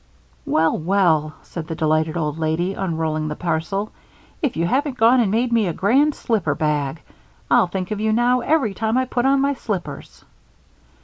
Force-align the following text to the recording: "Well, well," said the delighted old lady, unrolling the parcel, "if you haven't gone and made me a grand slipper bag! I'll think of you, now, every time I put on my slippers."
"Well, 0.47 0.79
well," 0.79 1.35
said 1.43 1.67
the 1.67 1.75
delighted 1.75 2.17
old 2.17 2.39
lady, 2.39 2.73
unrolling 2.73 3.27
the 3.27 3.35
parcel, 3.35 3.91
"if 4.41 4.57
you 4.57 4.65
haven't 4.65 4.97
gone 4.97 5.19
and 5.19 5.29
made 5.29 5.53
me 5.53 5.67
a 5.67 5.73
grand 5.73 6.15
slipper 6.15 6.55
bag! 6.55 7.03
I'll 7.51 7.67
think 7.67 7.91
of 7.91 7.99
you, 7.99 8.11
now, 8.11 8.39
every 8.39 8.73
time 8.73 8.97
I 8.97 9.05
put 9.05 9.27
on 9.27 9.41
my 9.41 9.53
slippers." 9.53 10.25